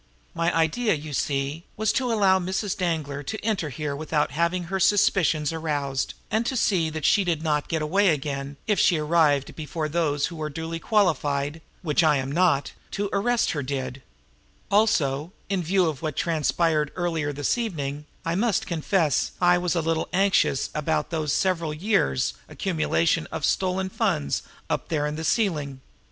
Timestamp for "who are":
10.25-10.49